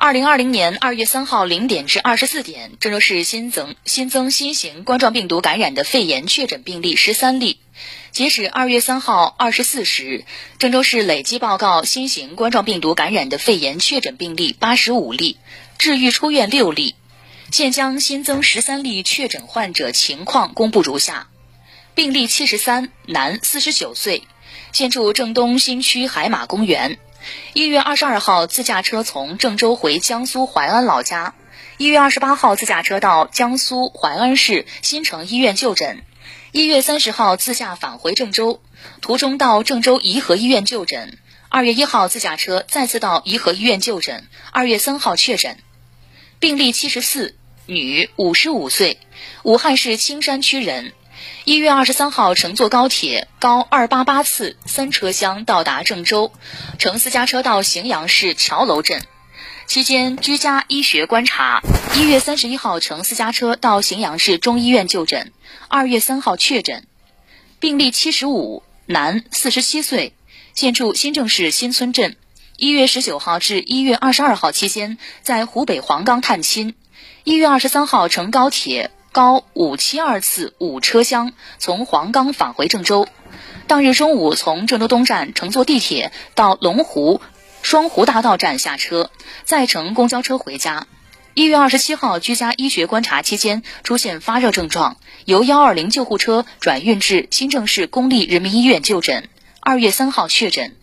[0.00, 7.58] 二零二零年二月三号零点至二十四点，郑州市新增新增新型冠状病毒感染的肺炎确诊病例十三例。
[8.12, 10.24] 截止二月三号二十四时，
[10.60, 15.36] 郑州市累计报告新型冠状病毒感染的肺炎确诊病例八十五例，
[15.78, 16.94] 治愈出院六例。
[17.50, 21.26] 现将新增十三例确诊患者情况公布如下：
[21.96, 24.22] 病例七十三，男，四十九岁，
[24.70, 26.98] 现住郑东新区海马公园。
[27.52, 31.34] 一月二十二号，自驾车从郑州回江苏淮安老家。
[31.76, 36.02] 一月二十八号，自驾车到江苏淮安市新城医院就诊。
[36.52, 38.60] 一月三十号，自驾返回郑州，
[39.00, 41.18] 途中到郑州颐和医院就诊。
[41.48, 44.26] 二月一号，自驾车再次到颐和医院就诊。
[44.50, 45.58] 二月三号确诊。
[46.40, 47.36] 病例七十四，
[47.66, 48.98] 女，五十五岁，
[49.42, 50.92] 武汉市青山区人。
[51.44, 56.32] 一月二十三号乘坐高铁高二八八次三车厢到达郑州，
[56.78, 59.02] 乘私家车到荥阳市桥楼镇，
[59.66, 61.62] 期间居家医学观察。
[61.94, 65.32] 一月三十一号乘私家车到荥阳市中医院就诊，
[65.68, 66.84] 二月三号确诊。
[67.60, 70.12] 病例七十五，男，四十七岁，
[70.54, 72.16] 现住新郑市新村镇。
[72.56, 76.74] 一月十九号至一月二十二号期间在湖北黄冈探亲。
[77.24, 78.90] 一月二十三号乘高铁。
[79.18, 83.08] 高五七二次五车厢从黄冈返回郑州，
[83.66, 87.20] 当日中午从郑州东站乘坐地铁到龙湖
[87.60, 89.10] 双湖大道站下车，
[89.42, 90.86] 再乘公交车回家。
[91.34, 99.28] 一月二十七号居家医学观察期间出现发热症状，由幺二零救护车转运至新郑市公立人民医院就诊。
[99.58, 100.76] 二月三号确诊。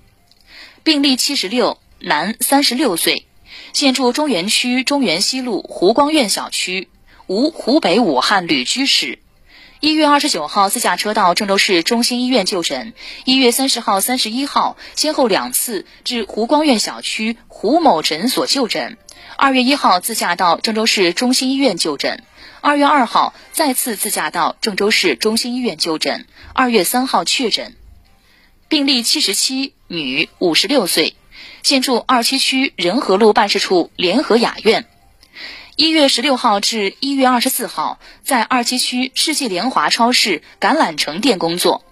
[0.83, 3.27] 病例七十六，男，三十六岁，
[3.71, 6.89] 现住中原区中原西路湖光苑小区。
[7.27, 9.17] 无湖北武汉旅居史。
[9.79, 12.93] 一月二十九号自驾车到郑州市中心医院就诊。
[13.23, 18.97] 一月三十号、三十一号先后两次至湖光苑小区胡某诊所就诊。
[19.37, 22.23] 二月一号自驾到郑州市中心医院就诊。
[22.61, 26.27] 二月二号再次自驾到郑州市中心医院就诊。
[26.53, 27.75] 二月三号确诊。
[28.67, 31.15] 病例七十七，女，五十六岁，
[31.63, 34.85] 现住二七区仁和路办事处联合雅苑。
[35.77, 41.83] 一月十六号至一月二十四号，在二七区世纪联华超市橄榄城店工作，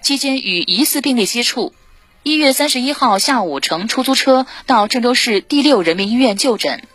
[0.00, 1.74] 期间与疑似病例接触。
[2.22, 6.88] 一月三十一号下午乘出租车到郑州市第六人民医院就诊，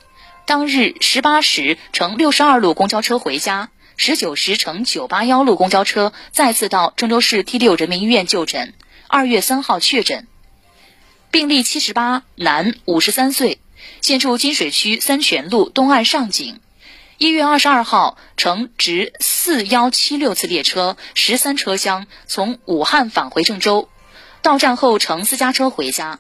[0.47, 8.74] 当日十八时乘六十二路公交车回家，十九时乘九八幺路公交车再次到郑州市第六人民医院就诊。
[9.07, 10.25] 二月三号确诊。
[11.30, 13.59] 病例七十八，男，五十三岁。
[14.00, 16.59] 现住金水区三泉路东岸上井，
[17.18, 23.90] 一月二十二号乘直四幺七六次列车十三车厢从武汉返回郑州，
[24.41, 26.19] 到站后乘私家车回家。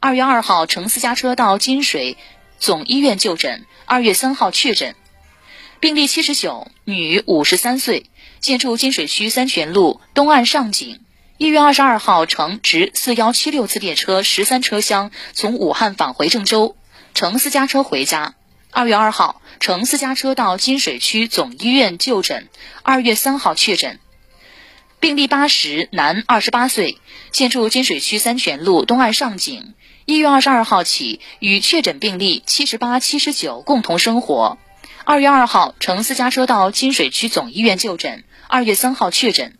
[0.00, 2.18] 二月二号乘私家车到金水
[2.58, 4.94] 总医院就诊，二月三号确诊。
[5.80, 11.00] 病例七十九，女，五十三岁，现住金水区三泉路东岸上井，
[11.38, 16.76] 一月二十二号乘直四幺七六次列车十三车厢从武汉返回郑州。
[17.14, 18.34] 乘私家车回家。
[18.70, 22.48] 二月二号乘私家车到金水区总医院就诊。
[22.82, 24.00] 二月三号确诊。
[24.98, 26.98] 病例八十，男，二十八岁，
[27.32, 29.74] 现住金水区三泉路东岸上井。
[30.04, 34.58] 一月二十二号起与确诊病例七十八、七十九共同生活。
[35.04, 38.24] 二月二号乘私家车到金水区总医院就诊。
[38.48, 39.58] 二月三号确诊。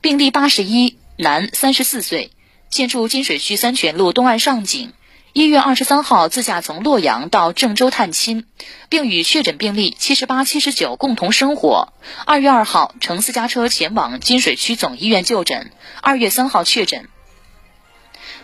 [0.00, 2.32] 病例八十一，男，三十四岁，
[2.70, 4.92] 现住金水区三泉路东岸上井。
[5.36, 8.46] 一月二十三号自驾从洛阳到郑州探亲，
[8.88, 11.92] 并与确诊病例七十八、七十九共同生活。
[12.24, 15.72] 二月二号乘私家车前往金水区总医院就诊。
[16.00, 17.10] 二月三号确诊。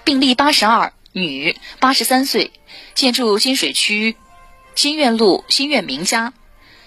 [0.05, 2.53] 病例八十二，女，八十三岁，
[2.95, 4.15] 现住金水区
[4.75, 6.35] 新苑路新苑名家。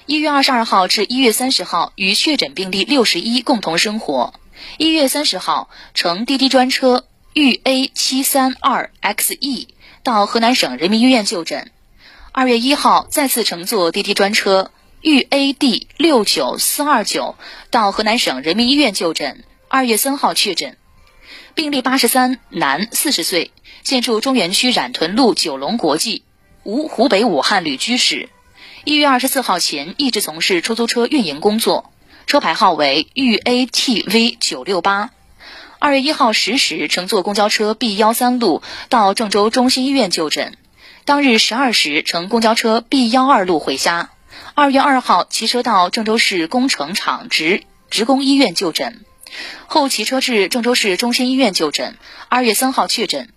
[0.06, 4.36] 一月二十二号至一月三十号与确诊病例六十一共同生活。
[4.78, 9.70] 一月三十号乘滴滴专车豫 A 七三二 XE。
[10.06, 11.72] 到河南省人民医院就诊。
[12.32, 14.70] 二月一号再次乘坐滴滴专车
[15.02, 17.36] 豫 AD 六九四二九
[17.72, 19.44] 到河南省人民医院就诊。
[19.68, 20.78] 二月三号确诊。
[21.56, 23.50] 病例八十三，男，四十岁，
[23.84, 26.22] 现住中原区冉屯路九龙国际，
[26.62, 28.30] 无湖北武汉旅居史。
[28.84, 31.92] 一月二十四号前一直从事出租车运营工作，
[32.28, 35.15] 车牌号为豫 ATV 九六八。
[35.86, 40.58] 二月一号十时乘坐公交车 B 幺三路到郑州中心医院就诊，
[41.06, 44.10] 当日十二时乘公交车 B 幺二路回家。
[44.56, 49.06] 二月二号骑车到郑州市工程厂职职工医院就诊，
[49.68, 51.96] 后骑车至郑州市中心医院就诊。
[52.30, 53.30] 二月三号确诊。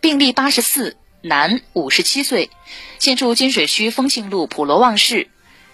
[0.00, 2.50] 病例八十四，男，五十七岁，
[2.98, 5.28] 现住金水区丰庆路普罗旺市。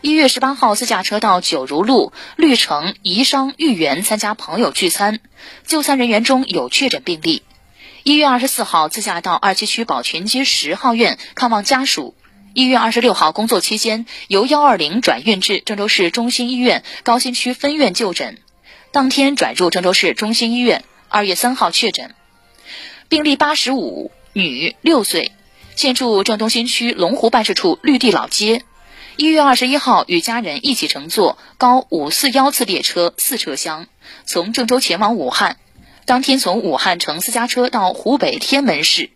[0.07, 5.19] 一月十八号自驾车到九如路绿城宜商豫园参加朋友聚餐，
[5.67, 7.43] 就餐人员中有确诊病例。
[8.05, 12.15] 一月二十四号自驾到二七区宝泉街十号院看望家属。
[12.55, 18.39] 一月二十六号工作期间由幺二零转运至郑州市中心医院高新区分院就诊，
[18.93, 20.85] 当天转入郑州市中心医院。
[21.09, 22.15] 二月三号确诊。
[23.09, 25.33] 病例八十五，女，六岁，
[25.75, 28.63] 现住郑东新区龙湖办事处绿地老街。
[29.19, 33.87] 一月二十一号与家人一起乘坐高五四幺次列车四车厢，
[34.27, 35.57] 从郑州前往武汉。
[36.05, 39.09] 当天从武汉乘私家车到湖北天门市。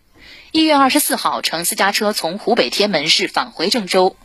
[0.51, 4.15] 一月二十四号乘私家车从湖北天门市返回郑州。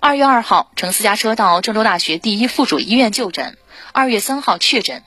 [0.00, 3.58] 二月二号乘私家车到郑州大学第一附属医院就诊。
[3.92, 5.02] 二月三号确诊。